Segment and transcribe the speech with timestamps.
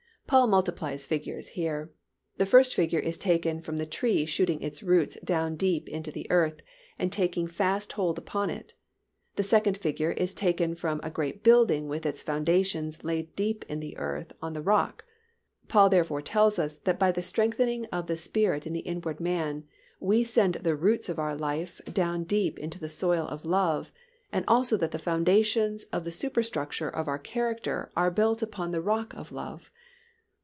[0.27, 1.91] Paul multiplies figures here.
[2.37, 6.25] The first figure is taken from the tree shooting its roots down deep into the
[6.31, 6.61] earth
[6.97, 8.73] and taking fast hold upon it.
[9.35, 13.81] The second figure is taken from a great building with its foundations laid deep in
[13.81, 15.03] the earth on the rock.
[15.67, 19.65] Paul therefore tells us that by the strengthening of the Spirit in the inward man
[19.99, 23.91] we send the roots of our life down deep into the soil of love
[24.31, 28.79] and also that the foundations of the superstructure of our character are built upon the
[28.81, 29.69] rock of love.